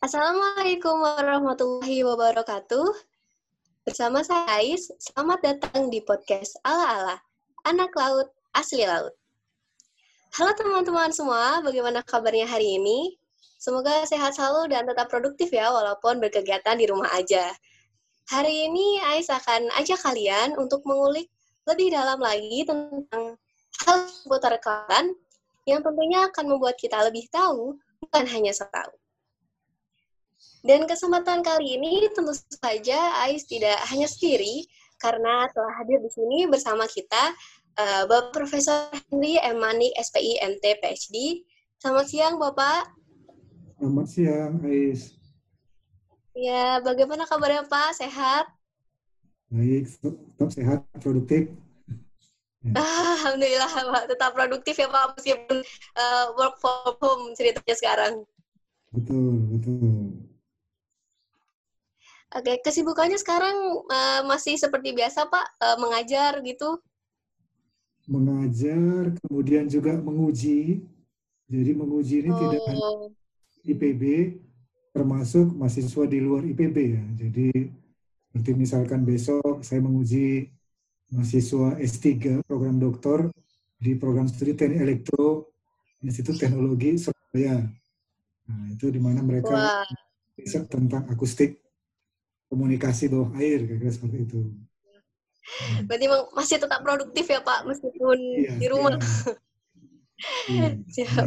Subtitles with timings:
[0.00, 2.88] Assalamualaikum warahmatullahi wabarakatuh.
[3.84, 7.20] Bersama saya Ais, selamat datang di podcast Ala-Ala,
[7.68, 9.12] Anak Laut, Asli Laut.
[10.32, 13.20] Halo teman-teman semua, bagaimana kabarnya hari ini?
[13.60, 17.52] Semoga sehat selalu dan tetap produktif ya, walaupun berkegiatan di rumah aja.
[18.32, 21.28] Hari ini Ais akan ajak kalian untuk mengulik
[21.68, 23.36] lebih dalam lagi tentang
[23.84, 25.12] hal seputar kelautan
[25.68, 28.96] yang tentunya akan membuat kita lebih tahu, bukan hanya so tahu.
[30.60, 34.68] Dan kesempatan kali ini tentu saja Ais tidak hanya sendiri
[35.00, 37.32] karena telah hadir di sini bersama kita
[37.80, 39.56] uh, Bapak Profesor Henry M.
[39.56, 41.16] Manik, SPI, MT, PhD.
[41.80, 42.92] Selamat siang, Bapak.
[43.80, 45.16] Selamat siang, Ais.
[46.36, 47.96] Ya, bagaimana kabarnya Pak?
[47.96, 48.44] Sehat?
[49.48, 51.50] Baik, tetap sehat, produktif.
[52.60, 52.76] Ya.
[53.16, 55.64] Alhamdulillah Pak, tetap produktif ya Pak, meskipun
[55.96, 58.14] uh, work from home ceritanya sekarang.
[58.92, 59.89] Betul, betul.
[62.30, 66.78] Oke, kesibukannya sekarang uh, masih seperti biasa Pak, uh, mengajar gitu?
[68.06, 70.86] Mengajar, kemudian juga menguji.
[71.50, 72.38] Jadi menguji ini oh.
[72.38, 72.90] tidak hanya
[73.66, 74.02] IPB,
[74.94, 77.02] termasuk mahasiswa di luar IPB ya.
[77.18, 77.50] Jadi
[78.30, 80.46] seperti misalkan besok saya menguji
[81.10, 83.26] mahasiswa S3 program doktor
[83.74, 85.50] di program studi teknik elektro
[85.98, 87.66] Institut Teknologi Surabaya.
[88.46, 89.82] Nah, itu di mana mereka
[90.38, 91.58] bisa tentang akustik
[92.50, 94.40] komunikasi bawah air kayak seperti itu.
[95.86, 98.98] Berarti masih tetap produktif ya Pak meskipun iya, di rumah.
[100.50, 100.68] Iya.
[100.94, 101.26] Siap.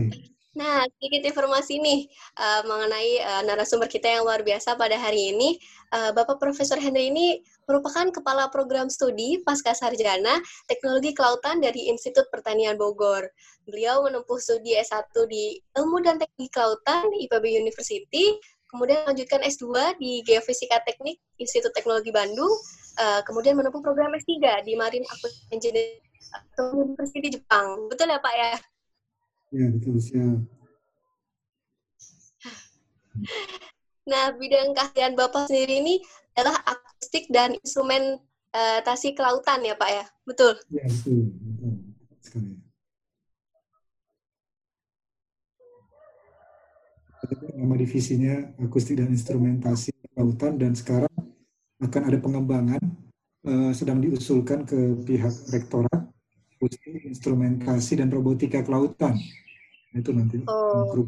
[0.54, 2.06] Nah, sedikit informasi nih
[2.38, 5.58] uh, mengenai uh, narasumber kita yang luar biasa pada hari ini.
[5.90, 10.38] Uh, Bapak Profesor Henry ini merupakan Kepala Program Studi Pasca Sarjana
[10.70, 13.26] Teknologi Kelautan dari Institut Pertanian Bogor.
[13.66, 18.38] Beliau menempuh studi S1 di Ilmu dan Teknik Kelautan IPB University
[18.74, 22.50] kemudian lanjutkan S2 di Geofisika Teknik Institut Teknologi Bandung,
[22.98, 26.02] uh, kemudian menempuh program S3 di Marine Aquatic Engineering
[26.58, 27.86] University Jepang.
[27.86, 28.54] Betul ya Pak ya?
[29.54, 29.96] Ya, betul.
[30.02, 30.40] Siap.
[34.04, 35.96] Nah, bidang keahlian Bapak sendiri ini
[36.36, 40.04] adalah akustik dan instrumentasi kelautan ya Pak ya?
[40.28, 40.60] Betul?
[40.68, 41.32] Ya, betul.
[41.32, 41.74] betul.
[42.20, 42.60] Sekali.
[47.54, 51.14] Nama divisinya akustik dan instrumentasi kelautan dan sekarang
[51.82, 52.82] akan ada pengembangan
[53.46, 56.10] uh, sedang diusulkan ke pihak rektorat
[56.58, 59.20] akustik instrumentasi dan robotika kelautan.
[59.94, 61.06] Itu nanti oh.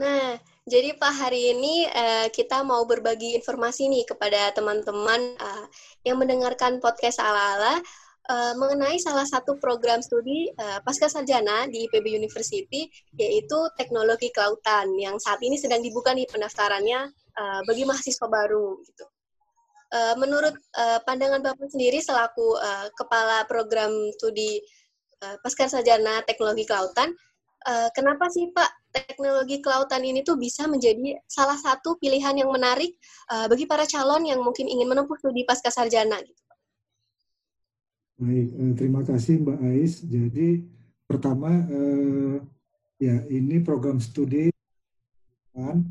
[0.00, 0.36] nah
[0.68, 5.64] jadi Pak hari ini uh, kita mau berbagi informasi nih kepada teman-teman uh,
[6.04, 7.80] yang mendengarkan podcast ala-ala
[8.28, 14.92] uh, mengenai salah satu program studi uh, pasca sarjana di IPB University yaitu teknologi kelautan
[15.00, 17.08] yang saat ini sedang dibuka nih pendaftarannya
[17.38, 19.06] uh, bagi mahasiswa baru gitu.
[19.90, 24.62] Uh, menurut uh, pandangan Bapak sendiri selaku uh, kepala program studi
[25.24, 27.10] uh, pasca sarjana teknologi kelautan,
[27.66, 32.94] uh, kenapa sih Pak teknologi kelautan ini tuh bisa menjadi salah satu pilihan yang menarik
[33.34, 36.49] uh, bagi para calon yang mungkin ingin menempuh studi pasca sarjana gitu?
[38.20, 40.04] Baik, eh, terima kasih Mbak Ais.
[40.04, 40.60] Jadi
[41.08, 42.36] pertama eh,
[43.00, 44.52] ya ini program studi
[45.56, 45.88] kan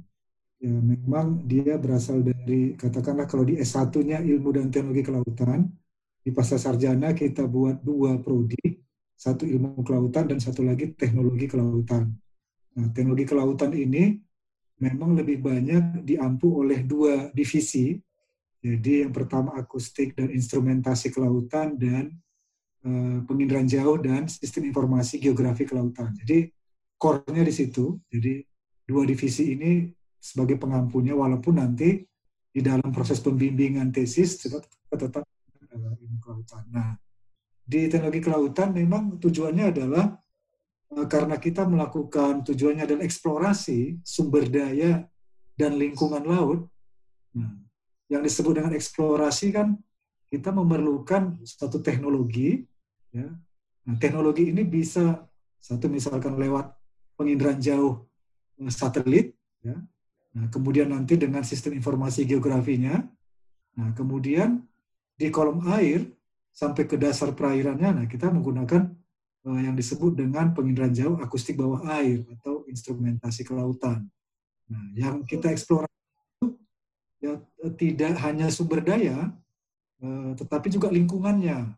[0.62, 5.74] ya memang dia berasal dari katakanlah kalau di S1-nya ilmu dan teknologi kelautan
[6.22, 8.78] di pasca sarjana kita buat dua prodi
[9.18, 12.14] satu ilmu kelautan dan satu lagi teknologi kelautan.
[12.78, 14.22] Nah, teknologi kelautan ini
[14.78, 17.98] memang lebih banyak diampu oleh dua divisi
[18.60, 22.12] jadi yang pertama akustik dan instrumentasi kelautan dan
[22.84, 26.12] uh, penginderaan jauh dan sistem informasi geografi kelautan.
[26.20, 26.52] Jadi
[27.00, 27.96] core-nya di situ.
[28.12, 28.44] Jadi
[28.84, 29.88] dua divisi ini
[30.20, 32.04] sebagai pengampunya walaupun nanti
[32.52, 35.24] di dalam proses pembimbingan tesis tetap tetap
[35.72, 36.68] ilmu kelautan.
[36.68, 37.00] Nah,
[37.64, 40.20] di teknologi kelautan memang tujuannya adalah
[41.00, 45.08] uh, karena kita melakukan tujuannya adalah eksplorasi sumber daya
[45.56, 46.68] dan lingkungan laut.
[47.40, 47.69] Nah,
[48.10, 49.78] yang disebut dengan eksplorasi kan
[50.30, 52.66] kita memerlukan suatu teknologi
[53.14, 53.30] ya.
[53.86, 55.26] Nah, teknologi ini bisa
[55.58, 56.74] satu misalkan lewat
[57.18, 58.06] penginderaan jauh
[58.62, 59.78] eh, satelit ya.
[60.30, 63.02] Nah, kemudian nanti dengan sistem informasi geografinya.
[63.80, 64.60] Nah kemudian
[65.16, 66.04] di kolom air
[66.52, 68.92] sampai ke dasar perairannya nah kita menggunakan
[69.48, 74.04] uh, yang disebut dengan penginderaan jauh akustik bawah air atau instrumentasi kelautan.
[74.68, 75.96] Nah yang kita eksplorasi
[77.24, 77.40] ya
[77.76, 79.32] tidak hanya sumber daya,
[80.00, 81.76] eh, tetapi juga lingkungannya.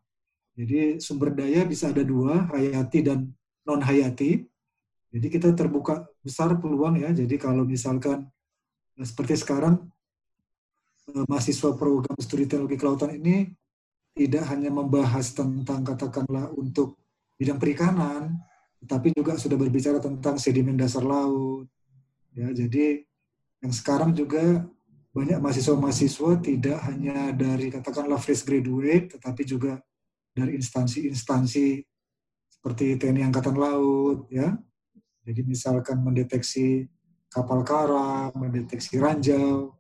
[0.54, 3.34] Jadi sumber daya bisa ada dua, hayati dan
[3.66, 4.46] non hayati.
[5.12, 7.10] Jadi kita terbuka besar peluang ya.
[7.12, 8.30] Jadi kalau misalkan
[9.00, 9.82] eh, seperti sekarang
[11.10, 13.50] eh, mahasiswa program studi teknologi kelautan ini
[14.14, 17.00] tidak hanya membahas tentang katakanlah untuk
[17.40, 18.38] bidang perikanan,
[18.84, 21.66] tetapi juga sudah berbicara tentang sedimen dasar laut.
[22.36, 23.02] Ya, jadi
[23.64, 24.68] yang sekarang juga
[25.12, 29.76] banyak mahasiswa-mahasiswa tidak hanya dari katakanlah fresh graduate, tetapi juga
[30.32, 31.84] dari instansi-instansi
[32.48, 34.56] seperti TNI Angkatan Laut, ya.
[35.28, 36.88] Jadi misalkan mendeteksi
[37.28, 39.76] kapal karam, mendeteksi ranjau,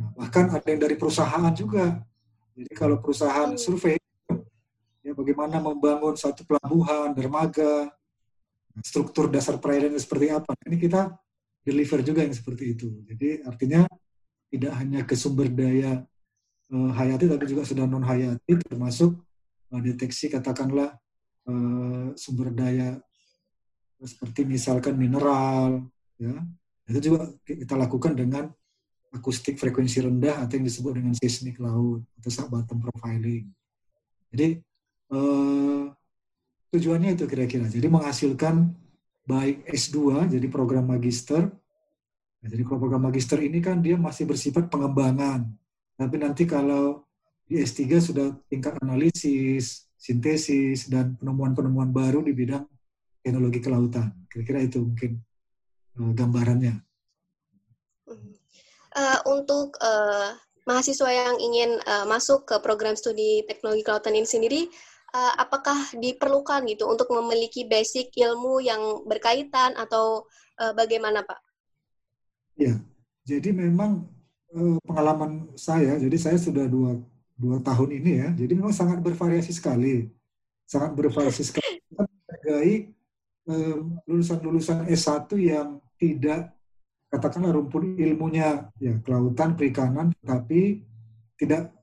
[0.00, 2.00] nah, bahkan ada yang dari perusahaan juga.
[2.56, 4.00] Jadi kalau perusahaan survei,
[5.04, 7.92] ya bagaimana membangun satu pelabuhan, dermaga,
[8.80, 10.56] struktur dasar perairan seperti apa.
[10.64, 11.12] Ini kita
[11.60, 12.88] deliver juga yang seperti itu.
[13.04, 13.84] Jadi artinya
[14.54, 16.06] tidak hanya ke sumber daya
[16.70, 19.18] uh, hayati tapi juga sudah non hayati termasuk
[19.74, 20.94] uh, deteksi katakanlah
[21.50, 23.02] uh, sumber daya
[24.04, 25.90] seperti misalkan mineral
[26.20, 26.38] ya.
[26.84, 28.52] Itu juga kita lakukan dengan
[29.14, 33.48] akustik frekuensi rendah atau yang disebut dengan seismik laut atau bottom profiling.
[34.28, 34.60] Jadi
[35.14, 35.88] uh,
[36.74, 37.70] tujuannya itu kira-kira.
[37.70, 38.74] Jadi menghasilkan
[39.24, 41.48] baik S2 jadi program magister
[42.44, 45.48] Nah, jadi kalau program magister ini kan dia masih bersifat pengembangan.
[45.96, 47.08] Tapi nanti kalau
[47.48, 52.68] di S3 sudah tingkat analisis, sintesis, dan penemuan-penemuan baru di bidang
[53.24, 54.12] teknologi kelautan.
[54.28, 55.24] Kira-kira itu mungkin
[55.96, 56.84] uh, gambarannya.
[58.92, 60.36] Uh, untuk uh,
[60.68, 64.68] mahasiswa yang ingin uh, masuk ke program studi teknologi kelautan ini sendiri,
[65.16, 70.28] uh, apakah diperlukan gitu untuk memiliki basic ilmu yang berkaitan atau
[70.60, 71.53] uh, bagaimana Pak?
[72.54, 72.78] Ya,
[73.26, 74.06] jadi memang
[74.54, 77.02] eh, pengalaman saya, jadi saya sudah dua,
[77.34, 80.06] dua tahun ini ya, jadi memang sangat bervariasi sekali.
[80.64, 81.82] Sangat bervariasi sekali.
[81.82, 82.74] Kita menghargai
[83.50, 86.54] eh, lulusan-lulusan S1 yang tidak,
[87.10, 90.82] katakanlah rumpun ilmunya ya kelautan, perikanan, tapi
[91.34, 91.74] tidak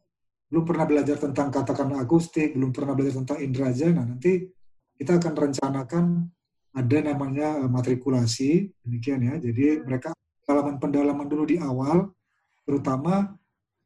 [0.51, 3.87] belum pernah belajar tentang katakanlah akustik, belum pernah belajar tentang indraja.
[3.91, 4.51] Nah, nanti
[4.99, 6.05] kita akan rencanakan
[6.75, 9.35] ada namanya matrikulasi demikian ya.
[9.39, 10.11] Jadi mereka
[10.45, 12.09] pendalaman-pendalaman dulu di awal,
[12.65, 13.33] terutama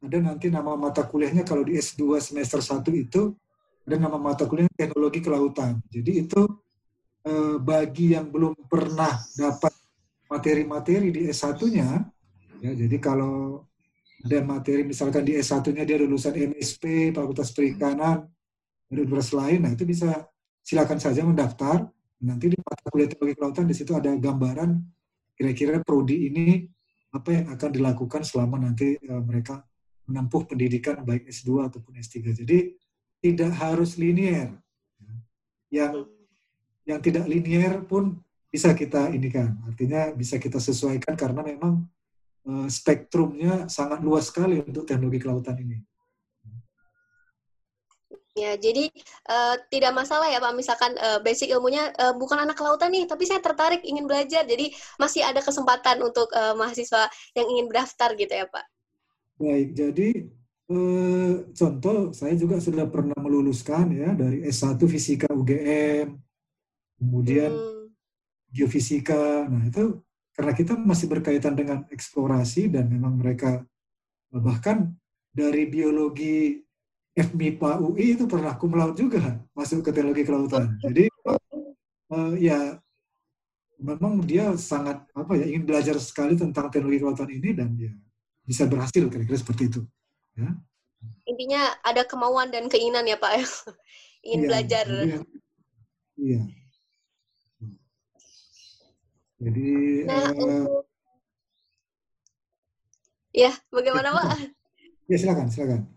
[0.02, 3.32] ada nanti nama mata kuliahnya kalau di S2 semester 1 itu
[3.86, 5.78] ada nama mata kuliah teknologi kelautan.
[5.88, 6.42] Jadi itu
[7.26, 9.72] eh, bagi yang belum pernah dapat
[10.26, 11.88] materi-materi di S1-nya,
[12.58, 13.62] ya, jadi kalau
[14.26, 18.26] ada materi misalkan di S1-nya dia lulusan MSP, Fakultas Perikanan,
[18.90, 20.26] universitas lain, nah itu bisa
[20.66, 21.86] silakan saja mendaftar.
[22.26, 24.95] Nanti di mata kuliah teknologi kelautan di situ ada gambaran
[25.36, 26.64] kira-kira prodi ini
[27.12, 29.62] apa yang akan dilakukan selama nanti uh, mereka
[30.08, 32.32] menempuh pendidikan baik S2 ataupun S3.
[32.44, 32.58] Jadi
[33.20, 34.54] tidak harus linier.
[35.70, 36.08] Yang
[36.86, 41.82] yang tidak linier pun bisa kita ini kan, artinya bisa kita sesuaikan karena memang
[42.46, 45.82] uh, spektrumnya sangat luas sekali untuk teknologi kelautan ini.
[48.36, 48.92] Ya, jadi
[49.32, 53.24] uh, tidak masalah ya Pak, misalkan uh, basic ilmunya uh, bukan anak kelautan nih, tapi
[53.24, 54.68] saya tertarik ingin belajar, jadi
[55.00, 58.64] masih ada kesempatan untuk uh, mahasiswa yang ingin berdaftar gitu ya Pak.
[59.40, 60.08] Baik, jadi
[60.68, 66.12] uh, contoh saya juga sudah pernah meluluskan ya dari S1 Fisika UGM,
[67.00, 67.88] kemudian hmm.
[68.52, 70.04] Geofisika, nah itu
[70.36, 73.64] karena kita masih berkaitan dengan eksplorasi dan memang mereka
[74.28, 74.92] bahkan
[75.32, 76.65] dari biologi
[77.16, 80.76] FMIPA UI itu pernah cum laude juga masuk ke teknologi kelautan.
[80.84, 81.08] Jadi
[82.12, 82.76] uh, ya
[83.80, 87.92] memang dia sangat apa ya ingin belajar sekali tentang teknologi kelautan ini dan ya
[88.44, 89.80] bisa berhasil kira-kira seperti itu.
[90.36, 90.52] Ya.
[91.24, 93.46] Intinya ada kemauan dan keinginan ya Pak ya
[94.28, 94.86] ingin iya, belajar.
[94.86, 95.20] Iya.
[96.20, 96.40] iya.
[99.36, 99.68] Jadi.
[100.04, 100.84] Nah, uh,
[103.32, 104.52] ya bagaimana Pak?
[105.08, 105.95] Ya silakan silakan.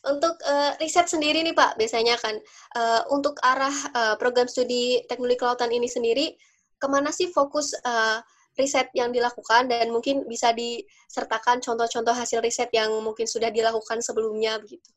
[0.00, 2.32] Untuk uh, riset sendiri nih Pak, biasanya kan
[2.72, 6.32] uh, untuk arah uh, program studi teknologi kelautan ini sendiri,
[6.80, 8.24] ke mana sih fokus uh,
[8.56, 14.56] riset yang dilakukan dan mungkin bisa disertakan contoh-contoh hasil riset yang mungkin sudah dilakukan sebelumnya
[14.56, 14.88] begitu?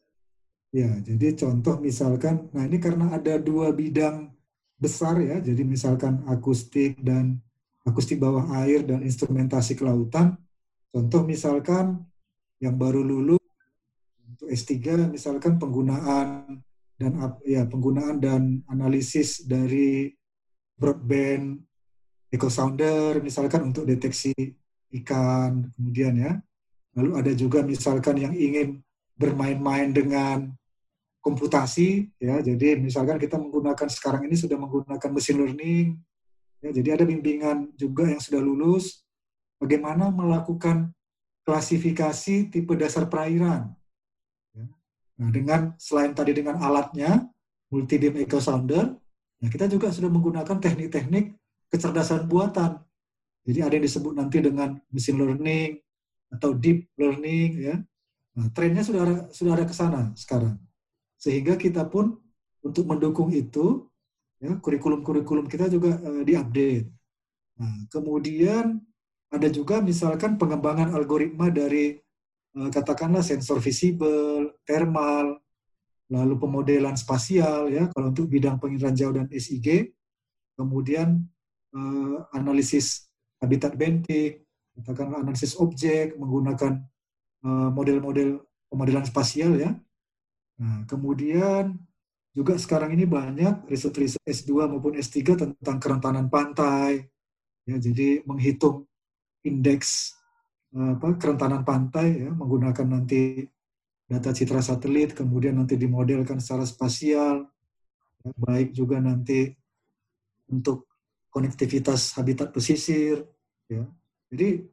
[0.71, 4.31] Ya, jadi contoh misalkan, nah ini karena ada dua bidang
[4.79, 7.43] besar ya, jadi misalkan akustik dan
[7.83, 10.39] akustik bawah air dan instrumentasi kelautan.
[10.95, 12.07] Contoh misalkan
[12.63, 13.42] yang baru lulus
[14.43, 16.59] untuk S3 misalkan penggunaan
[16.99, 17.11] dan
[17.47, 20.11] ya penggunaan dan analisis dari
[20.75, 21.63] broadband
[22.27, 24.35] echo sounder misalkan untuk deteksi
[24.99, 26.33] ikan kemudian ya.
[26.99, 28.83] Lalu ada juga misalkan yang ingin
[29.17, 30.51] bermain-main dengan
[31.23, 32.43] komputasi ya.
[32.43, 35.97] Jadi misalkan kita menggunakan sekarang ini sudah menggunakan machine learning
[36.63, 39.03] Ya, jadi ada bimbingan juga yang sudah lulus
[39.59, 40.95] bagaimana melakukan
[41.43, 43.75] klasifikasi tipe dasar perairan.
[45.21, 47.29] Nah, dengan selain tadi dengan alatnya
[47.69, 48.93] multi beam echo sounder,
[49.41, 51.37] nah kita juga sudah menggunakan teknik-teknik
[51.69, 52.81] kecerdasan buatan.
[53.43, 55.81] Jadi ada yang disebut nanti dengan machine learning
[56.33, 57.75] atau deep learning ya.
[58.33, 60.57] Nah, trennya sudah ada, sudah ada ke sana sekarang.
[61.21, 62.17] Sehingga kita pun
[62.63, 63.85] untuk mendukung itu
[64.41, 66.89] ya kurikulum-kurikulum kita juga uh, diupdate.
[67.59, 68.81] Nah, kemudian
[69.29, 71.97] ada juga misalkan pengembangan algoritma dari
[72.53, 75.41] katakanlah sensor visible, thermal,
[76.13, 79.93] lalu pemodelan spasial ya kalau untuk bidang pengirian jauh dan SIG,
[80.53, 81.25] kemudian
[81.73, 83.09] uh, analisis
[83.41, 84.45] habitat bentik,
[84.77, 86.79] katakanlah analisis objek menggunakan
[87.43, 88.39] model-model
[88.71, 89.75] pemodelan spasial ya.
[90.63, 91.75] Nah, kemudian
[92.33, 97.05] juga sekarang ini banyak riset-riset S2 maupun S3 tentang kerentanan pantai.
[97.63, 98.89] Ya, jadi menghitung
[99.45, 100.17] indeks
[100.73, 103.45] apa kerentanan pantai ya menggunakan nanti
[104.09, 107.45] data citra satelit kemudian nanti dimodelkan secara spasial
[108.25, 109.53] ya, baik juga nanti
[110.49, 110.89] untuk
[111.29, 113.21] konektivitas habitat pesisir
[113.69, 113.85] ya.
[114.33, 114.65] Jadi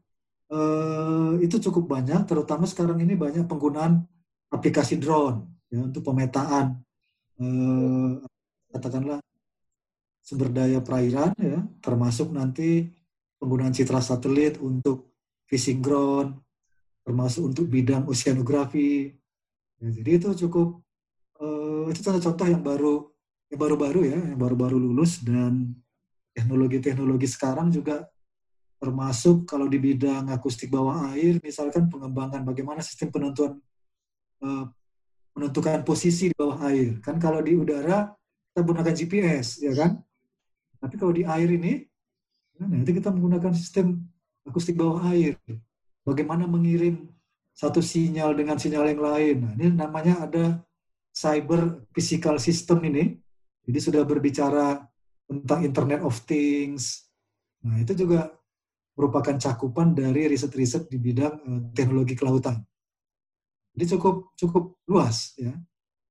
[0.48, 4.00] eh, itu cukup banyak terutama sekarang ini banyak penggunaan
[4.48, 6.80] aplikasi drone ya untuk pemetaan
[7.40, 8.12] eh,
[8.72, 9.20] katakanlah
[10.24, 12.88] sumber daya perairan ya, termasuk nanti
[13.36, 15.09] penggunaan citra satelit untuk
[15.50, 16.38] fishing ground,
[17.02, 19.10] termasuk untuk bidang oceanografi.
[19.82, 20.78] Ya, jadi itu cukup
[21.42, 23.10] eh, itu contoh-contoh yang baru
[23.50, 25.74] yang baru-baru ya, yang baru-baru lulus dan
[26.30, 28.06] teknologi-teknologi sekarang juga
[28.78, 33.58] termasuk kalau di bidang akustik bawah air, misalkan pengembangan bagaimana sistem penentuan
[34.46, 34.64] eh,
[35.34, 37.02] menentukan posisi di bawah air.
[37.02, 38.06] Kan kalau di udara
[38.50, 39.98] kita menggunakan GPS, ya kan?
[40.80, 41.84] Tapi kalau di air ini,
[42.56, 44.00] nanti kita menggunakan sistem
[44.50, 45.38] akustik bawah air.
[46.02, 47.06] Bagaimana mengirim
[47.54, 49.36] satu sinyal dengan sinyal yang lain.
[49.46, 50.58] Nah, ini namanya ada
[51.14, 53.14] cyber physical system ini.
[53.62, 54.82] Jadi sudah berbicara
[55.28, 57.06] tentang Internet of Things.
[57.62, 58.32] Nah, itu juga
[58.96, 62.58] merupakan cakupan dari riset-riset di bidang uh, teknologi kelautan.
[63.76, 65.54] Jadi cukup cukup luas ya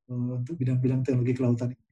[0.10, 1.86] eh, untuk bidang-bidang teknologi kelautan ini.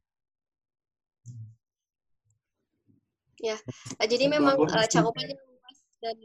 [3.38, 3.58] Ya,
[4.02, 5.38] eh, jadi memang uh, cakupannya
[6.02, 6.18] dan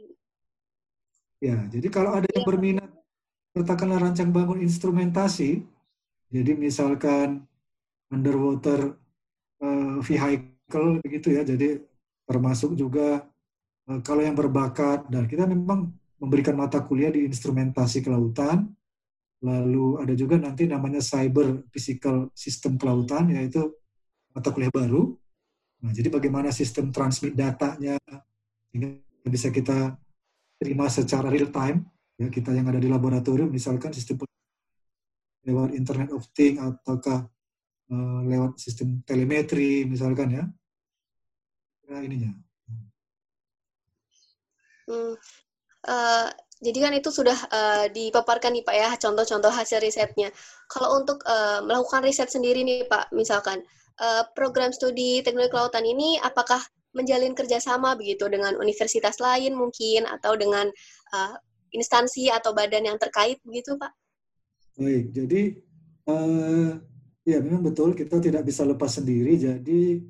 [1.43, 2.49] Ya, jadi kalau ada yang ya.
[2.55, 2.89] berminat
[3.51, 5.59] katakanlah rancang bangun instrumentasi,
[6.31, 7.43] jadi misalkan
[8.07, 8.95] underwater
[9.59, 11.83] uh, vehicle begitu ya, jadi
[12.23, 13.27] termasuk juga
[13.91, 18.71] uh, kalau yang berbakat dan kita memang memberikan mata kuliah di instrumentasi kelautan,
[19.43, 23.75] Lalu ada juga nanti namanya Cyber Physical System Kelautan, yaitu
[24.31, 25.19] mata kuliah baru.
[25.83, 27.99] Nah, jadi bagaimana sistem transmit datanya
[28.71, 29.95] sehingga bisa kita
[30.59, 31.87] terima secara real time,
[32.19, 34.23] ya kita yang ada di laboratorium, misalkan sistem
[35.43, 37.27] lewat Internet of Things ataukah
[37.91, 40.43] uh, lewat sistem telemetri, misalkan ya.
[41.91, 42.31] Nah, ininya.
[44.87, 45.15] Hmm.
[45.83, 46.27] Uh,
[46.63, 50.31] jadi kan itu sudah uh, dipaparkan nih Pak ya contoh-contoh hasil risetnya.
[50.71, 53.67] Kalau untuk uh, melakukan riset sendiri nih Pak, misalkan
[53.99, 60.37] uh, program studi teknologi kelautan ini apakah menjalin kerjasama begitu dengan universitas lain mungkin atau
[60.37, 60.69] dengan
[61.13, 61.35] uh,
[61.73, 63.91] instansi atau badan yang terkait begitu Pak?
[64.77, 65.41] Baik, jadi
[66.09, 66.77] uh,
[67.25, 69.37] ya memang betul kita tidak bisa lepas sendiri.
[69.37, 70.01] Jadi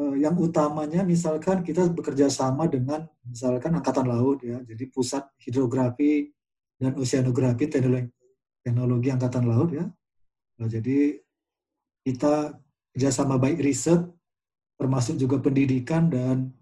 [0.00, 6.32] uh, yang utamanya misalkan kita bekerja sama dengan misalkan angkatan laut ya, jadi pusat hidrografi
[6.76, 8.12] dan oceanografi teknologi,
[8.60, 9.84] teknologi angkatan laut ya.
[10.56, 11.20] Nah, jadi
[12.04, 12.56] kita
[12.96, 14.00] kerjasama baik riset,
[14.76, 16.52] termasuk juga pendidikan dan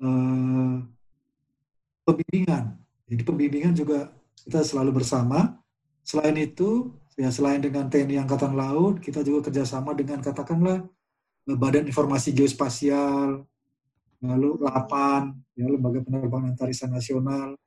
[0.00, 0.80] uh,
[2.04, 2.76] pembimbingan.
[3.08, 4.12] Jadi pembimbingan juga
[4.44, 5.56] kita selalu bersama.
[6.02, 10.84] Selain itu, ya selain dengan TNI Angkatan Laut, kita juga kerjasama dengan katakanlah
[11.46, 13.42] Badan Informasi Geospasial,
[14.22, 17.58] lalu LAPAN, ya, Lembaga Penerbangan Antarisan Nasional,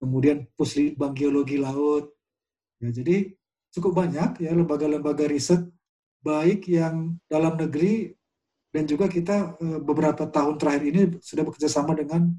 [0.00, 2.12] kemudian Puslitbang Geologi Laut.
[2.80, 3.36] Ya, jadi
[3.76, 5.62] cukup banyak ya lembaga-lembaga riset
[6.24, 8.12] baik yang dalam negeri
[8.70, 12.30] dan juga kita eh, beberapa tahun terakhir ini sudah bekerja sama dengan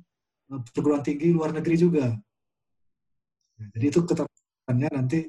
[0.51, 2.05] eh, perguruan tinggi luar negeri juga.
[3.59, 5.19] Ya, jadi itu keterkaitannya nanti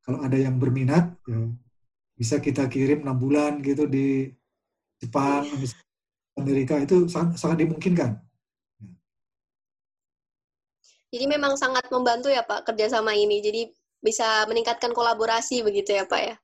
[0.00, 1.50] kalau ada yang berminat ya
[2.16, 4.32] bisa kita kirim enam bulan gitu di
[4.96, 5.44] Jepang,
[6.40, 8.16] Amerika itu sangat, sangat dimungkinkan.
[11.12, 13.44] Jadi memang sangat membantu ya Pak kerjasama ini.
[13.44, 13.68] Jadi
[14.00, 16.36] bisa meningkatkan kolaborasi begitu ya Pak ya?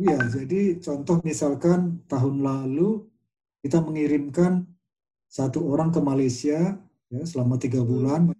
[0.00, 3.11] Iya, jadi contoh misalkan tahun lalu
[3.62, 4.66] kita mengirimkan
[5.30, 6.76] satu orang ke Malaysia
[7.08, 8.34] ya selama tiga bulan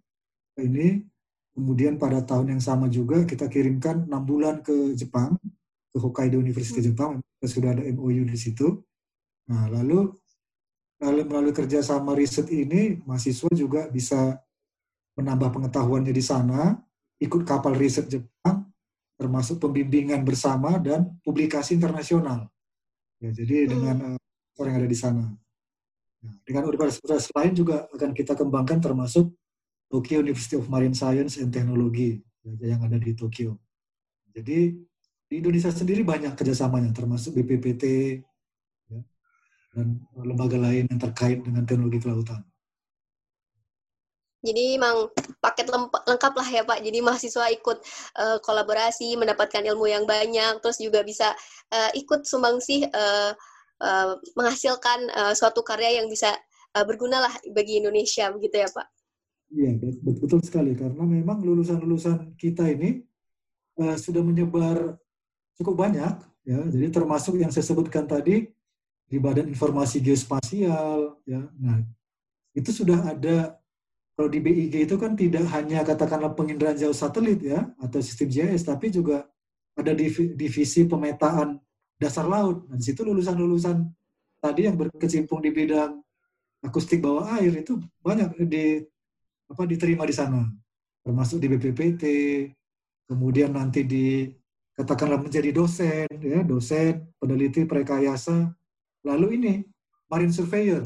[0.59, 1.07] ini.
[1.53, 5.37] Kemudian pada tahun yang sama juga kita kirimkan enam bulan ke Jepang
[5.93, 7.21] ke Hokkaido University Jepang.
[7.21, 8.81] Kita sudah ada MOU di situ.
[9.53, 10.17] Nah lalu
[10.97, 14.41] lalu melalui kerjasama riset ini mahasiswa juga bisa
[15.21, 16.73] menambah pengetahuannya di sana
[17.21, 18.65] ikut kapal riset Jepang
[19.21, 22.49] termasuk pembimbingan bersama dan publikasi internasional.
[23.21, 23.69] Ya jadi hmm.
[23.69, 24.22] dengan uh,
[24.61, 25.25] orang yang ada di sana
[26.23, 29.35] Nah, dengan universitas lain juga akan kita kembangkan termasuk
[29.91, 33.59] Tokyo University of Marine Science and Technology ya, yang ada di Tokyo.
[34.31, 34.71] Jadi
[35.27, 37.85] di Indonesia sendiri banyak kerjasamanya, termasuk BPPT
[38.89, 39.01] ya,
[39.75, 42.47] dan lembaga lain yang terkait dengan teknologi kelautan.
[44.43, 45.07] Jadi memang
[45.39, 45.71] paket
[46.07, 46.83] lengkap lah ya Pak.
[46.83, 47.79] Jadi mahasiswa ikut
[48.19, 51.31] uh, kolaborasi, mendapatkan ilmu yang banyak, terus juga bisa
[51.71, 53.35] uh, ikut sumbangsi uh,
[53.83, 56.31] uh, menghasilkan uh, suatu karya yang bisa
[56.79, 58.87] uh, berguna lah bagi Indonesia begitu ya Pak?
[59.53, 60.73] Iya betul, betul sekali.
[60.79, 63.03] Karena memang lulusan-lulusan kita ini
[63.83, 64.97] uh, sudah menyebar
[65.59, 66.15] cukup banyak
[66.47, 66.59] ya.
[66.71, 68.49] Jadi termasuk yang saya sebutkan tadi
[69.11, 71.43] di Badan Informasi Geospasial ya.
[71.61, 71.85] Nah
[72.57, 73.61] itu sudah ada
[74.13, 78.63] kalau di BIG itu kan tidak hanya katakanlah penginderaan jauh satelit ya atau sistem GIS
[78.69, 79.25] tapi juga
[79.73, 79.97] ada
[80.37, 81.57] divisi pemetaan
[82.03, 82.67] dasar laut.
[82.67, 83.87] Nah, di situ lulusan-lulusan
[84.43, 86.03] tadi yang berkecimpung di bidang
[86.63, 88.83] akustik bawah air itu banyak di
[89.47, 90.43] apa diterima di sana,
[91.07, 92.03] termasuk di BPPT,
[93.07, 94.27] kemudian nanti di
[94.73, 98.49] katakanlah menjadi dosen, ya dosen, peneliti, prekayasa,
[99.05, 99.53] lalu ini
[100.09, 100.81] marine surveyor,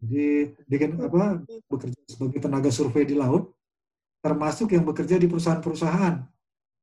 [0.00, 1.40] jadi dengan apa
[1.72, 3.52] bekerja sebagai tenaga survei di laut,
[4.20, 6.20] termasuk yang bekerja di perusahaan-perusahaan.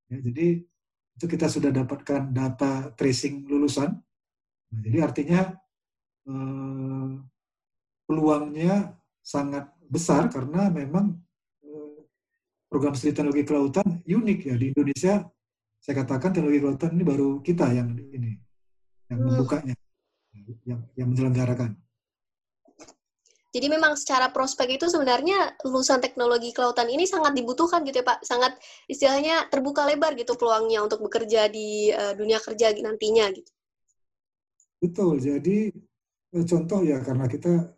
[0.10, 0.66] Ya, jadi
[1.14, 3.94] itu kita sudah dapatkan data tracing lulusan.
[4.74, 5.42] Nah, jadi artinya
[6.26, 7.12] eh,
[8.10, 11.14] peluangnya sangat besar karena memang
[11.62, 12.02] eh,
[12.66, 15.16] program studi teknologi kelautan unik ya di Indonesia.
[15.84, 18.40] Saya katakan teknologi kelautan ini baru kita yang ini
[19.12, 19.28] yang hmm.
[19.30, 19.76] membukanya,
[20.64, 21.83] yang yang menyelenggarakan.
[23.54, 28.26] Jadi memang secara prospek itu sebenarnya lulusan teknologi kelautan ini sangat dibutuhkan gitu ya Pak,
[28.26, 28.58] sangat
[28.90, 33.52] istilahnya terbuka lebar gitu peluangnya untuk bekerja di uh, dunia kerja nantinya gitu.
[34.82, 35.70] Betul, jadi
[36.34, 37.78] eh, contoh ya karena kita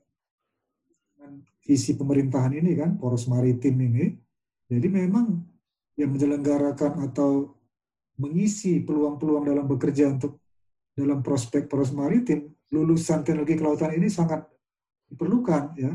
[1.60, 4.16] visi pemerintahan ini kan poros maritim ini,
[4.72, 5.44] jadi memang
[6.00, 7.52] yang menyelenggarakan atau
[8.16, 10.40] mengisi peluang-peluang dalam bekerja untuk
[10.96, 14.55] dalam prospek poros maritim lulusan teknologi kelautan ini sangat
[15.10, 15.94] diperlukan ya.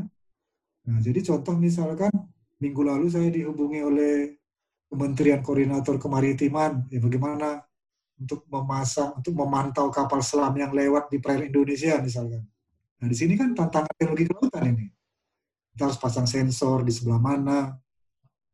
[0.81, 2.11] Nah, jadi contoh misalkan
[2.57, 4.13] minggu lalu saya dihubungi oleh
[4.91, 7.63] Kementerian Koordinator Kemaritiman, ya bagaimana
[8.19, 12.43] untuk memasang, untuk memantau kapal selam yang lewat di perairan Indonesia misalkan.
[13.01, 14.85] Nah di sini kan tantangan teknologi kelautan ini.
[15.71, 17.71] Kita harus pasang sensor di sebelah mana,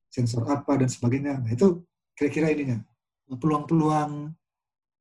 [0.07, 1.41] sensor apa dan sebagainya.
[1.41, 2.79] Nah itu kira-kira ininya
[3.27, 4.31] peluang-peluang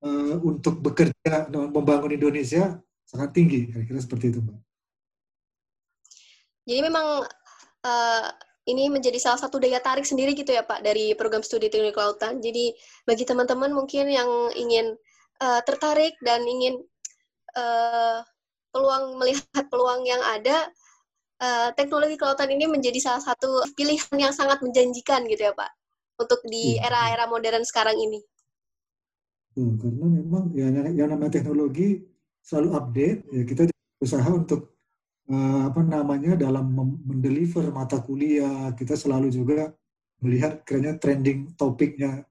[0.03, 2.75] uh, untuk bekerja membangun Indonesia
[3.07, 4.59] sangat tinggi, kira-kira seperti itu, Mbak.
[6.67, 7.23] Jadi memang
[7.87, 8.27] uh,
[8.67, 12.43] ini menjadi salah satu daya tarik sendiri gitu ya Pak dari program studi teknik kelautan.
[12.43, 12.75] Jadi
[13.07, 14.27] bagi teman-teman mungkin yang
[14.59, 14.99] ingin
[15.39, 16.83] uh, tertarik dan ingin
[17.55, 18.27] uh,
[18.75, 20.67] peluang melihat peluang yang ada,
[21.41, 25.71] uh, teknologi kelautan ini menjadi salah satu pilihan yang sangat menjanjikan gitu ya Pak
[26.21, 26.91] untuk di iya.
[26.91, 28.21] era-era modern sekarang ini.
[29.57, 32.05] Hmm, karena memang ya yang namanya teknologi
[32.45, 33.63] selalu update, ya kita
[33.97, 34.76] berusaha untuk
[35.31, 36.71] uh, apa namanya dalam
[37.03, 39.75] mendeliver mata kuliah kita selalu juga
[40.23, 42.25] melihat kiranya trending topiknya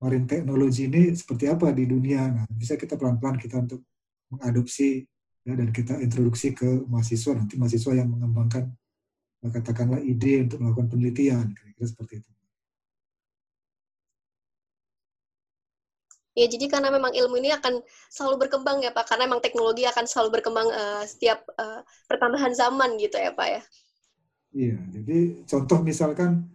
[0.00, 2.24] marine teknologi ini seperti apa di dunia.
[2.32, 3.84] Nah, bisa kita pelan-pelan kita untuk
[4.32, 5.04] mengadopsi
[5.44, 8.72] ya, dan kita introduksi ke mahasiswa nanti mahasiswa yang mengembangkan
[9.40, 12.30] katakanlah ide untuk melakukan penelitian kira-kira seperti itu.
[16.38, 20.06] Ya, jadi karena memang ilmu ini akan selalu berkembang ya Pak, karena memang teknologi akan
[20.06, 23.62] selalu berkembang uh, setiap uh, pertambahan zaman gitu ya Pak ya.
[24.50, 26.46] Iya, jadi contoh misalkan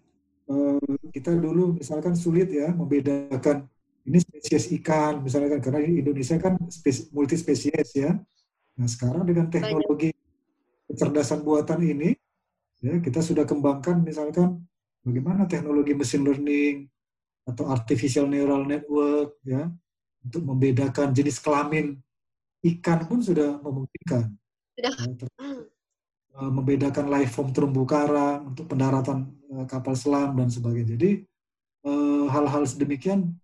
[0.47, 0.79] uh,
[1.11, 3.67] kita dulu misalkan sulit ya membedakan
[4.05, 8.15] ini spesies ikan misalkan karena Indonesia kan spes, multi spesies ya.
[8.75, 10.11] Nah sekarang dengan teknologi
[10.88, 12.13] kecerdasan buatan ini
[12.79, 14.61] ya kita sudah kembangkan misalkan
[15.01, 16.85] bagaimana teknologi machine learning
[17.45, 19.69] atau artificial neural network ya
[20.25, 21.97] untuk membedakan jenis kelamin
[22.65, 24.34] ikan pun sudah memungkinkan.
[24.73, 24.93] Sudah.
[24.97, 25.62] Ya,
[26.36, 30.97] uh, membedakan life form terumbu karang untuk pendaratan uh, kapal selam dan sebagainya.
[30.97, 31.12] Jadi
[31.88, 33.38] uh, hal-hal sedemikian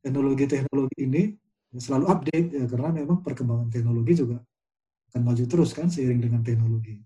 [0.00, 1.22] teknologi-teknologi ini
[1.76, 4.40] selalu update ya karena memang perkembangan teknologi juga
[5.12, 6.96] akan maju terus kan seiring dengan teknologi.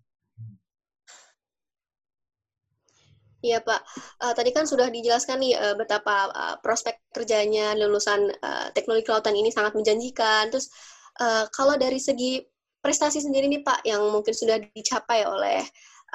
[3.42, 3.81] Iya Pak,
[4.22, 9.35] uh, tadi kan sudah dijelaskan nih uh, betapa uh, prospek kerjanya lulusan uh, teknologi kelautan
[9.35, 10.46] ini sangat menjanjikan.
[10.55, 10.70] Terus
[11.18, 12.38] uh, kalau dari segi
[12.78, 15.59] prestasi sendiri nih Pak, yang mungkin sudah dicapai oleh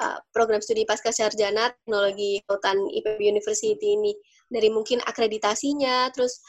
[0.00, 4.16] uh, program studi pasca sarjana teknologi kelautan IPB University ini,
[4.48, 6.40] dari mungkin akreditasinya, terus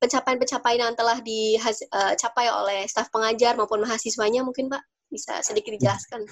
[0.00, 4.80] pencapaian-pencapaian yang telah dicapai uh, oleh staf pengajar maupun mahasiswanya mungkin Pak,
[5.12, 6.24] bisa sedikit dijelaskan.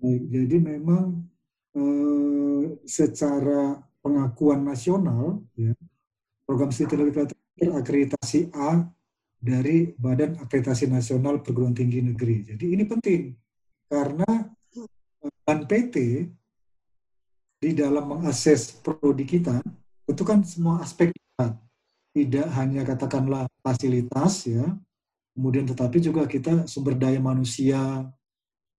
[0.00, 1.28] Baik, jadi memang
[1.76, 5.76] eh, secara pengakuan nasional, ya,
[6.48, 8.82] program studi teknologi terakreditasi A
[9.40, 12.52] dari Badan Akreditasi Nasional Perguruan Tinggi Negeri.
[12.52, 13.32] Jadi ini penting
[13.90, 14.28] karena
[15.44, 15.96] BAN PT
[17.60, 19.60] di dalam mengakses prodi kita
[20.08, 21.12] itu kan semua aspek
[22.10, 24.64] tidak hanya katakanlah fasilitas ya
[25.36, 28.08] kemudian tetapi juga kita sumber daya manusia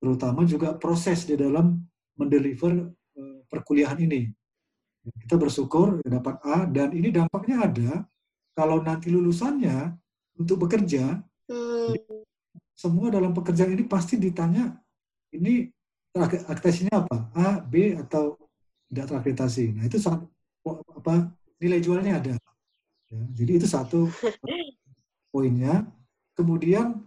[0.01, 1.79] terutama juga proses di dalam
[2.21, 4.29] mendeliver uh, perkuliahan ini.
[5.01, 7.91] Kita bersyukur dapat A dan ini dampaknya ada
[8.53, 9.97] kalau nanti lulusannya
[10.37, 11.17] untuk bekerja
[11.49, 11.97] hmm.
[12.77, 14.77] semua dalam pekerjaan ini pasti ditanya
[15.33, 15.65] ini
[16.13, 18.37] akreditasinya apa A B atau
[18.91, 19.65] tidak terakreditasi.
[19.73, 20.27] Nah itu sangat
[20.93, 22.35] apa nilai jualnya ada.
[23.07, 24.11] Ya, jadi itu satu
[25.33, 25.87] poinnya.
[26.35, 26.99] Kemudian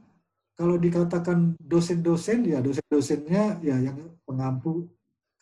[0.57, 4.89] kalau dikatakan dosen-dosen ya dosen-dosennya ya yang pengampu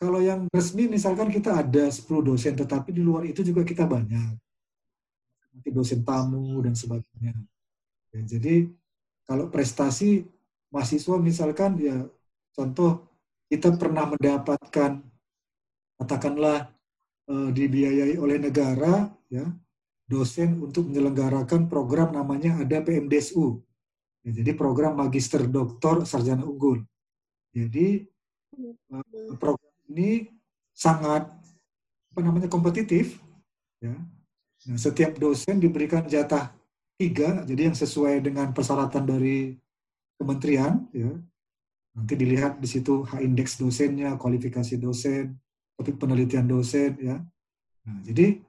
[0.03, 4.35] kalau yang resmi misalkan kita ada 10 dosen tetapi di luar itu juga kita banyak.
[5.55, 7.31] Nanti dosen tamu dan sebagainya.
[8.11, 8.67] Ya, jadi
[9.23, 10.27] kalau prestasi
[10.67, 12.03] mahasiswa misalkan ya
[12.51, 13.07] contoh
[13.47, 14.99] kita pernah mendapatkan
[15.95, 16.67] katakanlah
[17.31, 19.47] eh, dibiayai oleh negara ya
[20.03, 23.63] dosen untuk menyelenggarakan program namanya ada PMDSU
[24.23, 26.79] Ya, jadi program magister doktor sarjana unggul.
[27.51, 28.07] Jadi
[28.87, 30.31] uh, program ini
[30.73, 31.29] sangat
[32.13, 33.19] apa namanya kompetitif.
[33.81, 33.97] Ya.
[34.69, 36.55] Nah, setiap dosen diberikan jatah
[36.95, 39.57] tiga, jadi yang sesuai dengan persyaratan dari
[40.15, 40.87] kementerian.
[40.93, 41.11] Ya.
[41.93, 45.37] Nanti dilihat di situ H indeks dosennya, kualifikasi dosen,
[45.77, 46.97] topik penelitian dosen.
[47.01, 47.17] Ya.
[47.83, 48.41] Nah, jadi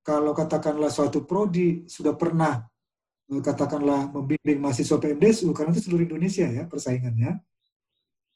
[0.00, 2.66] kalau katakanlah suatu prodi sudah pernah
[3.38, 7.38] katakanlah membimbing mahasiswa PMDSU karena itu seluruh Indonesia ya persaingannya.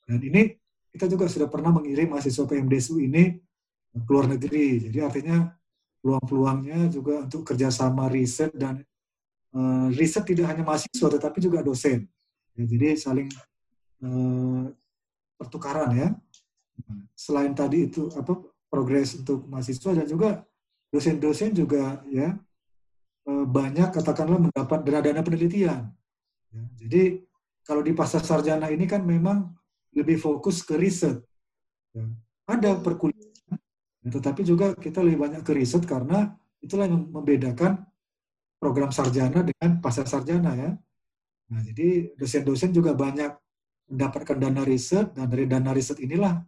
[0.06, 0.54] Dan ini
[0.94, 3.34] kita juga sudah pernah mengirim mahasiswa PMDSU ini
[3.90, 4.86] ke luar negeri.
[4.86, 5.50] Jadi artinya
[5.98, 8.78] peluang-peluangnya juga untuk kerjasama riset dan
[9.58, 12.06] uh, riset tidak hanya mahasiswa tetapi juga dosen.
[12.54, 13.26] Ya, jadi saling
[14.06, 14.70] uh,
[15.34, 16.08] pertukaran ya.
[17.18, 18.38] Selain tadi itu apa
[18.70, 20.46] progres untuk mahasiswa dan juga
[20.94, 22.38] dosen-dosen juga ya
[23.24, 25.88] Eh, banyak katakanlah mendapat dana-dana penelitian.
[26.52, 27.24] Ya, jadi
[27.64, 29.48] kalau di pasar sarjana ini kan memang
[29.94, 31.22] lebih fokus ke riset.
[31.94, 32.10] Ya,
[32.50, 33.58] ada perkuliahan,
[34.04, 37.86] ya, tetapi juga kita lebih banyak ke riset karena itulah yang membedakan
[38.58, 40.70] program sarjana dengan pasar sarjana ya.
[41.54, 43.30] Nah, jadi dosen-dosen juga banyak
[43.88, 46.40] mendapatkan dana riset dan dari dana riset inilah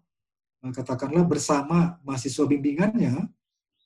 [0.67, 3.15] eh, katakanlah bersama mahasiswa bimbingannya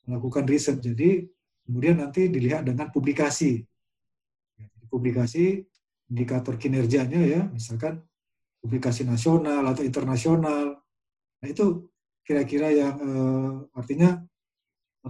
[0.07, 0.81] melakukan riset.
[0.81, 1.29] Jadi
[1.65, 3.61] Kemudian nanti dilihat dengan publikasi.
[4.57, 5.63] Ya, publikasi
[6.11, 8.03] indikator kinerjanya ya, misalkan
[8.61, 10.77] publikasi nasional atau internasional.
[11.41, 11.89] Nah itu
[12.21, 14.21] kira-kira yang eh, artinya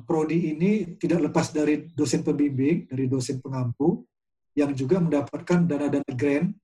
[0.08, 4.08] prodi ini tidak lepas dari dosen pembimbing, dari dosen pengampu,
[4.56, 6.56] yang juga mendapatkan dana-dana grant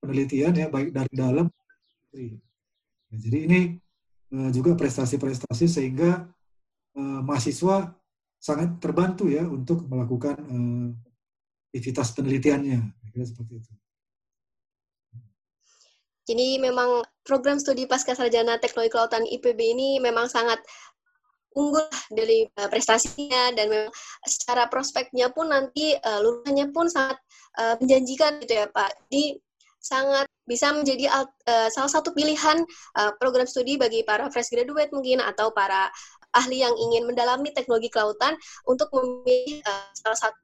[0.00, 3.60] penelitian ya baik dari dalam nah, jadi ini
[4.36, 6.28] eh, juga prestasi-prestasi sehingga
[6.96, 7.88] eh, mahasiswa
[8.36, 10.36] sangat terbantu ya untuk melakukan
[11.72, 13.72] aktivitas penelitiannya, kira seperti itu.
[16.24, 20.60] Jadi memang program studi pasca sarjana teknologi kelautan IPB ini memang sangat
[21.54, 23.90] unggul dari uh, prestasinya dan memang
[24.26, 27.16] secara prospeknya pun nanti uh, lulusannya pun sangat
[27.60, 28.90] uh, menjanjikan gitu ya Pak.
[29.08, 29.38] Jadi
[29.84, 32.64] sangat bisa menjadi uh, salah satu pilihan
[32.96, 35.92] uh, program studi bagi para fresh graduate mungkin atau para
[36.34, 38.34] ahli yang ingin mendalami teknologi kelautan
[38.64, 40.40] untuk memilih uh, salah satu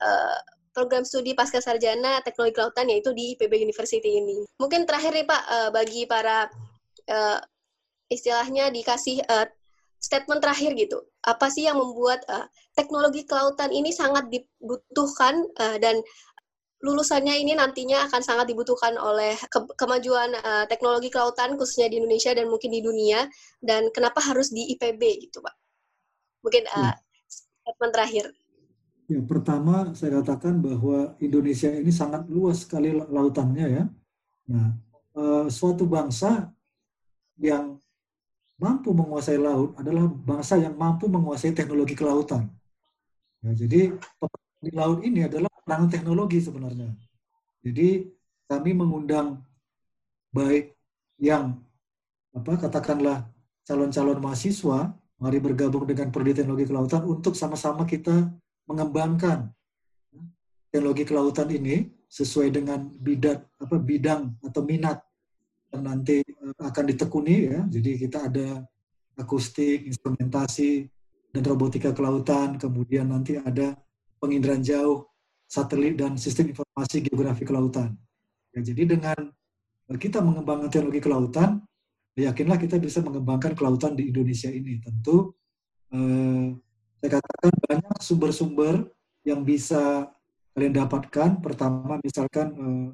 [0.00, 0.38] uh,
[0.74, 4.42] program studi pasca sarjana teknologi kelautan yaitu di IPB University ini.
[4.58, 6.50] Mungkin terakhir nih Pak uh, bagi para
[7.08, 7.38] uh,
[8.10, 9.46] istilahnya dikasih uh,
[10.02, 11.00] statement terakhir gitu.
[11.24, 12.44] Apa sih yang membuat uh,
[12.76, 16.02] teknologi kelautan ini sangat dibutuhkan uh, dan
[16.84, 22.36] lulusannya ini nantinya akan sangat dibutuhkan oleh ke kemajuan uh, teknologi kelautan khususnya di Indonesia
[22.36, 23.24] dan mungkin di dunia
[23.64, 25.54] dan kenapa harus di IPB gitu Pak?
[26.44, 26.92] Mungkin uh,
[27.64, 28.28] statement terakhir.
[29.04, 33.84] Ya, pertama saya katakan bahwa Indonesia ini sangat luas sekali lautannya ya.
[34.48, 34.80] Nah,
[35.12, 36.48] uh, suatu bangsa
[37.36, 37.76] yang
[38.56, 42.48] mampu menguasai laut adalah bangsa yang mampu menguasai teknologi kelautan.
[43.44, 43.92] Ya, jadi
[44.64, 46.96] di laut ini adalah perangan teknologi sebenarnya.
[47.60, 48.08] Jadi
[48.48, 49.44] kami mengundang
[50.32, 50.72] baik
[51.20, 51.60] yang
[52.32, 53.28] apa katakanlah
[53.68, 58.28] calon-calon mahasiswa mari bergabung dengan Prodi Teknologi Kelautan untuk sama-sama kita
[58.64, 59.52] mengembangkan
[60.70, 65.02] teknologi kelautan ini sesuai dengan bidang apa bidang atau minat
[65.74, 67.60] yang nanti eh, akan ditekuni ya.
[67.66, 68.62] Jadi kita ada
[69.18, 70.86] akustik, instrumentasi
[71.34, 73.74] dan robotika kelautan, kemudian nanti ada
[74.22, 75.10] penginderaan jauh,
[75.50, 77.98] satelit dan sistem informasi geografi kelautan.
[78.54, 79.18] Ya, jadi dengan
[79.90, 81.62] kita mengembangkan teknologi kelautan,
[82.14, 84.78] yakinlah kita bisa mengembangkan kelautan di Indonesia ini.
[84.78, 85.34] Tentu
[85.90, 86.54] eh,
[87.04, 88.88] saya katakan banyak sumber-sumber
[89.28, 90.08] yang bisa
[90.56, 91.36] kalian dapatkan.
[91.44, 92.88] Pertama misalkan eh,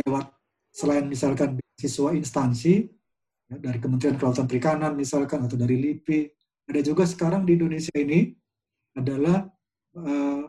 [0.00, 0.32] lewat
[0.72, 2.88] selain misalkan siswa instansi
[3.52, 6.32] ya, dari Kementerian Kelautan Perikanan misalkan atau dari LIPI,
[6.72, 8.32] ada juga sekarang di Indonesia ini
[8.96, 9.44] adalah
[10.00, 10.48] uh,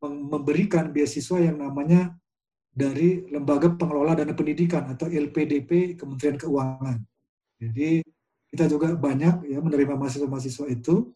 [0.00, 2.16] memberikan beasiswa yang namanya
[2.72, 6.96] dari Lembaga Pengelola Dana Pendidikan atau LPDP Kementerian Keuangan.
[7.60, 8.00] Jadi
[8.48, 11.12] kita juga banyak ya menerima mahasiswa-mahasiswa itu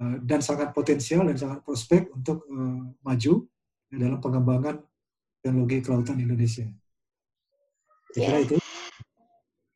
[0.00, 3.44] dan sangat potensial dan sangat prospek untuk uh, maju
[3.92, 4.80] dalam pengembangan
[5.44, 6.64] teknologi kelautan Indonesia.
[8.16, 8.44] Saya yeah.
[8.44, 8.56] itu.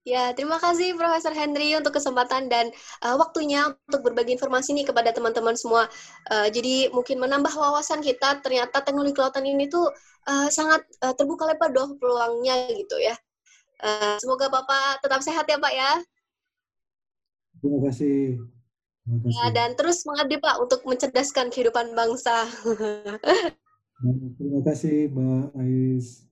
[0.04, 2.68] Ya, terima kasih Profesor Henry untuk kesempatan dan
[3.00, 5.88] uh, waktunya untuk berbagi informasi nih kepada teman-teman semua.
[6.28, 9.88] Uh, jadi mungkin menambah wawasan kita, ternyata teknologi kelautan ini tuh
[10.28, 13.16] uh, sangat uh, terbuka lebar doh peluangnya gitu ya.
[13.80, 15.92] Uh, semoga Bapak tetap sehat ya Pak ya.
[17.64, 18.44] Terima kasih.
[19.04, 22.48] Ya, dan terus mengabdi Pak untuk mencerdaskan kehidupan bangsa.
[24.40, 26.24] Terima kasih Mbak Ais.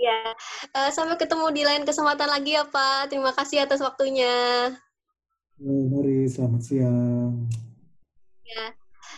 [0.00, 0.32] Ya,
[0.74, 3.12] uh, sampai ketemu di lain kesempatan lagi ya Pak.
[3.12, 4.72] Terima kasih atas waktunya.
[5.60, 7.46] Oh, mari, selamat siang.
[8.42, 8.74] Ya.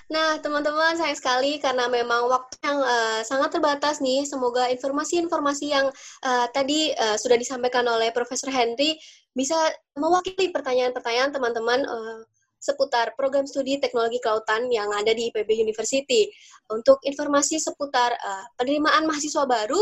[0.06, 4.22] Nah, teman-teman, sayang sekali karena memang waktu yang uh, sangat terbatas nih.
[4.28, 5.86] Semoga informasi-informasi yang
[6.22, 8.98] uh, tadi uh, sudah disampaikan oleh Profesor Henry
[9.34, 9.56] bisa
[9.98, 12.22] mewakili pertanyaan-pertanyaan teman-teman uh,
[12.60, 16.30] seputar program studi teknologi kelautan yang ada di IPB University.
[16.72, 19.78] Untuk informasi seputar uh, penerimaan mahasiswa baru,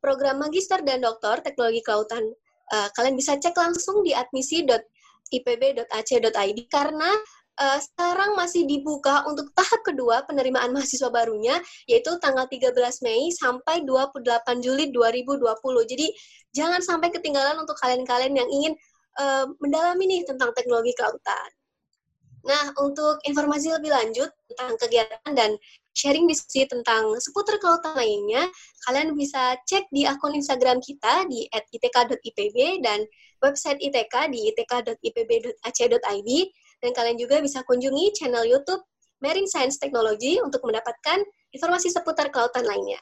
[0.00, 2.34] program magister dan doktor teknologi kelautan.
[2.66, 7.14] Uh, kalian bisa cek langsung di admisi.ipb.ac.id karena
[7.62, 12.74] uh, sekarang masih dibuka untuk tahap kedua penerimaan mahasiswa barunya yaitu tanggal 13
[13.06, 15.46] Mei sampai 28 Juli 2020.
[15.86, 16.10] Jadi
[16.52, 18.74] jangan sampai ketinggalan untuk kalian-kalian yang ingin
[19.20, 21.50] uh, mendalami nih tentang teknologi kelautan.
[22.46, 25.58] Nah, untuk informasi lebih lanjut tentang kegiatan dan
[25.98, 28.46] sharing diskusi tentang seputar kelautan lainnya,
[28.86, 32.56] kalian bisa cek di akun Instagram kita di @itk.ipb
[32.86, 33.02] dan
[33.42, 36.30] website ITK di itk.ipb.ac.id
[36.86, 38.86] dan kalian juga bisa kunjungi channel YouTube
[39.18, 43.00] Marine Science Technology untuk mendapatkan informasi seputar kelautan lainnya.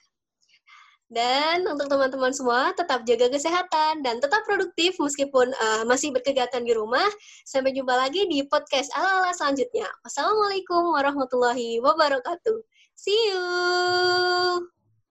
[1.14, 6.74] Dan untuk teman-teman semua, tetap jaga kesehatan dan tetap produktif meskipun uh, masih berkegiatan di
[6.74, 7.06] rumah.
[7.46, 9.86] Sampai jumpa lagi di podcast ala-ala selanjutnya.
[10.02, 12.58] Wassalamualaikum warahmatullahi wabarakatuh.
[12.98, 14.73] See you!